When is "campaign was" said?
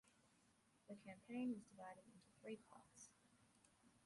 0.95-1.61